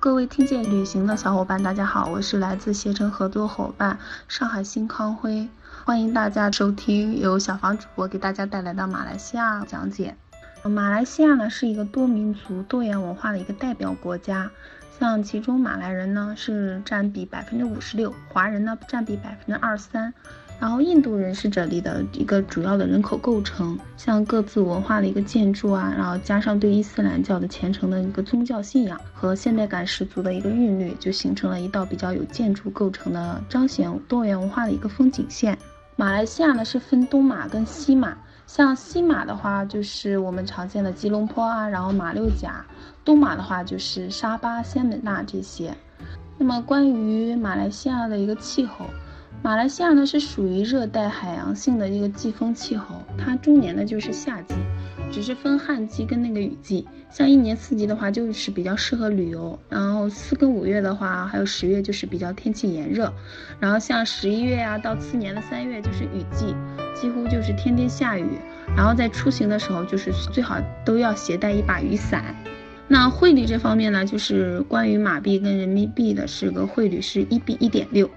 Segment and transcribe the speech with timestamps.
[0.00, 5.48] 各位听见旅行的小伙伴，大家好，我是来自携程合作伙伴上海新康辉，
[5.84, 10.14] 欢迎大家收听由小房主播给大家带来的马来西亚讲解。
[10.62, 14.48] 马来西亚呢是一个多民族多元文化的一个代表国家，
[15.00, 20.14] 像其中马来人呢是占比百分之五十六，华人呢占比百分之二三。
[20.60, 35.56] 然后印度人是这里的一个主要的人口构成，像各自文化的一个建筑啊，然后加上对伊斯兰教的虔诚的一个宗教信仰和现代感十足的一个韵律，就形成了一道比较有建筑构成的彰显多元文化的一个风景线。
[35.94, 38.16] 马来西亚呢是分东马跟西马，
[38.48, 42.64] 像西马的话就是我们常见的吉隆坡啊，然后马六甲；
[43.04, 45.72] 东马的话就是沙巴、仙本那这些。
[46.36, 48.86] 那么关于马来西亚的一个气候。
[49.40, 54.54] 马来西亚呢是属于热带海洋性的一个季风气候，它中年呢就是夏季，
[55.10, 56.86] 只是分旱季跟那个雨季。
[57.08, 59.58] 像一年四季的话，就是比较适合旅游。
[59.68, 63.10] 然后四跟五月的话，还有十月就是比较天气炎热。
[63.58, 66.54] 然后像十一月啊到次年的三月就是雨季，
[66.94, 68.26] 几乎就是天天下雨。
[68.76, 72.36] 然后在出行的时候，就是最好都要携带一把雨伞。
[72.86, 78.10] 那汇率这方面呢，就是关于马币跟人民币的是个汇率是一比一点六。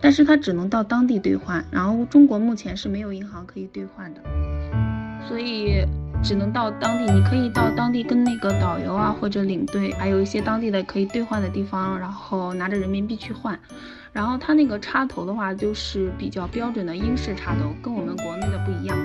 [0.00, 4.20] 但是它只能到当地兑换，然后中国目前是没有银行可以兑换的，
[5.28, 5.84] 所以
[6.22, 7.12] 只能到当地。
[7.12, 13.58] 你可以到当地跟那个导游啊或者领队，还有一些当地的可以兑换的地方，然后拿着人民币去换。
[14.12, 18.96] 然后它那个插头的话，就是比较标准的英式插头，跟我们国内的不一样。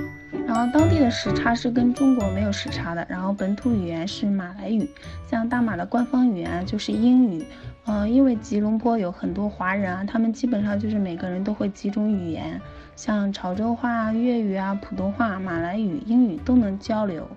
[0.47, 4.87] 然后当地的时差是跟中国没有时差的，然后本土语言是马来语，
[5.29, 7.43] 像大马的官方语言就是英语。
[7.85, 12.61] 嗯，因为吉隆坡有很多华人啊，他们基本上就是每个人都会几种语言，
[12.95, 17.27] 像潮州话、粤语啊、普通话、马来语、英语都能交流。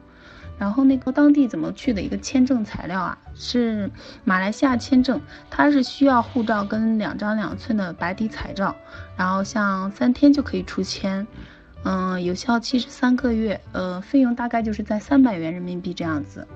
[0.58, 3.90] 然后那个当地怎么去的一个签证材料啊，是
[4.24, 8.74] 马来西亚签证，它是需要护照跟两张两寸的白底彩照，
[9.18, 11.26] 然后像三天就可以出签，
[11.84, 16.46] 嗯，有效期是三个月，呃，费用大概就是在三百元人民币这样子。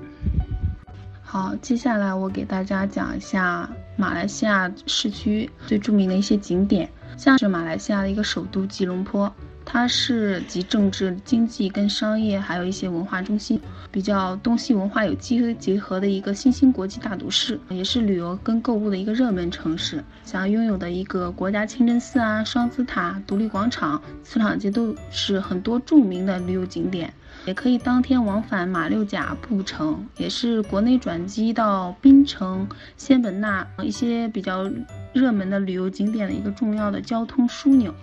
[1.23, 3.69] 好，接下来我给大家讲一下
[4.01, 9.31] 马来西亚市区最著名的一些景点，像是马来西亚的一个首都吉隆坡，
[9.73, 20.03] 它是集政治、经济跟商业，还有一些文化中心，比较东西文化有机结合的一个新兴国际大都市，也是旅游跟购物的一个热门城市。
[20.25, 27.15] 想要拥有的一个国家清真寺啊、双子塔、独立广场、磁场街都是很多著名的旅游景点。
[27.47, 34.69] 也可以当天往返马六甲、布城，也是国内转机到槟城、仙本那一些比较
[35.13, 37.95] 热门的旅游景点的一个重要的交通枢纽。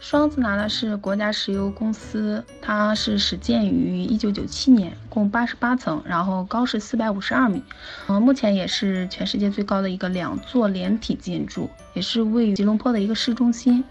[0.00, 7.62] 双子塔呢是国家石油公司，它是始建于一九九七年，共八十八层，然后高是四百五十二米，
[8.06, 13.84] 嗯，目前也是全世界最高的一个两座连体建筑，也是位于吉隆坡的一个市中心。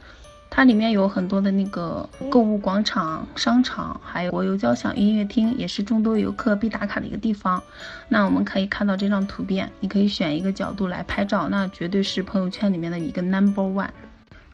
[0.49, 7.61] 它里面有很多的那个购物广场、商场，还有国有交响音乐厅，也是众多游客必打卡的一个地方。
[8.07, 13.89] 那我们可以看到这张图片，你可以选一个角度来拍照，那绝对是朋友圈里面的一个 number one。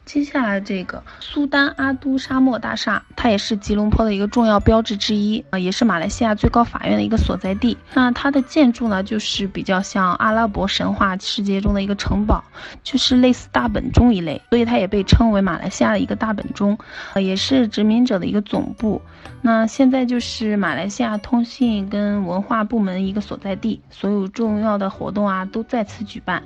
[0.04, 7.76] 接下来这个苏丹阿都沙漠大厦，它也是吉隆坡的一个重要标志之一啊，也是马来西亚最高法院的一个所在地。
[7.94, 12.44] 那它的建筑呢，就是比较像阿拉伯神话世界中的一个城堡，
[12.82, 16.78] 就是类似大本钟一类，所以它也被称为马来西亚的一个大本钟，
[17.14, 19.00] 呃，也是殖民者的一个总部。
[19.40, 26.42] 那现在就是马来西亚通信跟文化部门一个所在地，所有重要的活动啊都在此举办。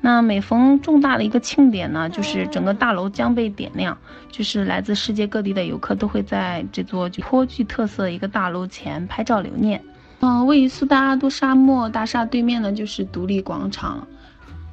[0.00, 3.96] 那每逢重大的一个庆典呢，就是整个大楼将被点亮，
[4.28, 9.80] 就是来自世界各地的游客都会在这座颇具特色的一个大楼前拍照留念。
[10.20, 14.08] 嗯，位于苏丹阿都沙漠大厦对面呢，就是独立广场。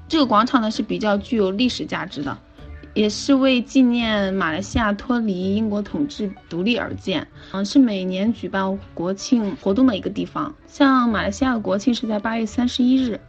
[0.07, 2.37] 这个广场呢是比较具有历史价值的，
[2.93, 7.27] 也是为纪念马来西亚脱离英国统治独立而建。
[7.51, 10.53] 嗯，是每年举办国庆活动的一个地方。
[10.65, 13.19] 像马来西亚的国庆是在八月三十一日。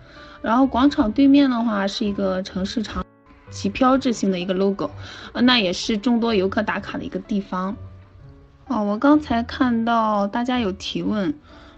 [0.41, 3.04] 然后广场对面的话是一个城市长
[3.51, 4.91] 其标志性的一个 logo，
[5.33, 7.77] 呃，那也是众多游客打卡的一个地方。
[8.67, 11.35] 哦，我刚才看到大家有提问，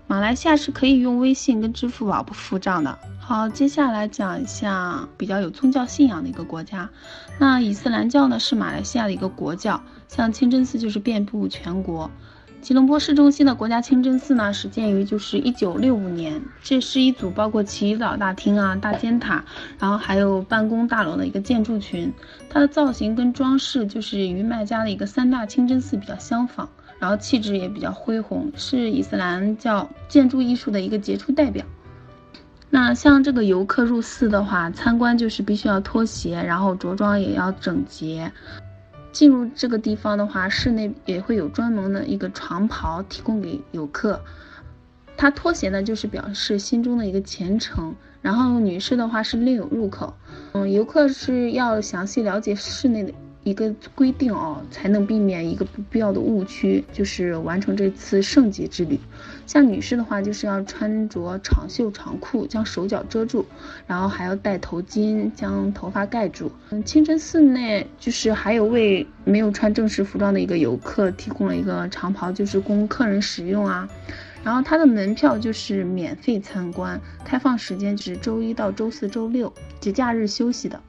[0.06, 2.98] 马来西亚是可以用微信跟支付宝不付账的。
[3.18, 6.88] 好，接下来讲一下比较有宗教信仰的一个国家，
[7.38, 12.08] 那伊斯兰教呢是马来西亚的一个国教，像清真寺就是遍布全国。
[12.60, 16.42] 吉隆坡市中心的国家清真寺呢，始建于就是一九六五年。
[16.62, 19.44] 这是一组包括祈祷大厅啊、大尖塔，
[19.78, 22.12] 然后还有办公大楼的一个建筑群。
[22.50, 26.68] 它的造型跟装饰就是与麦加的一个三大清真寺比较相仿，
[26.98, 31.64] 然后气质也比较恢宏，是伊斯兰教建筑艺术的一个杰出代表。
[32.68, 38.32] 那像这个游客入寺的话，参观就是必须要脱鞋，然后着装也要整洁。
[39.16, 44.20] 进入这个地方的话，室内也会有专门的一个长袍提供给游客。
[45.16, 47.94] 他脱鞋呢，就是表示心中的一个虔诚。
[48.20, 50.14] 然后女士的话是另有入口。
[50.52, 53.14] 嗯，游客是要详细了解室内的。
[53.46, 58.98] 一个规定哦，才能避免一个不必要的误区，就是完成这次圣洁之旅。
[59.46, 63.46] 像女士的话，就是要穿着长袖长裤，将手脚遮住，
[63.86, 66.50] 然后还要戴头巾，将头发盖住。
[66.70, 73.88] 嗯，清真寺内就是还有为没有穿正式服装的一个游客提供了一个长袍，就是供客人使用啊。
[74.42, 80.80] 然后它的门票就是免费参观，开放时间是周一到周四周六，节假日休息的。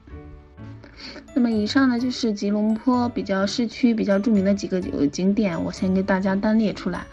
[1.34, 7.06] 那么以上呢就是吉隆坡比较市区比较著名的几个景点，我先给大家单列出来。